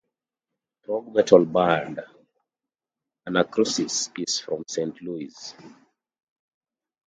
Prog 0.83 1.13
metal 1.13 1.45
band 1.45 1.99
Anacrusis 3.27 4.09
is 4.17 4.39
from 4.39 4.63
Saint 4.67 4.99
Louis. 4.99 5.31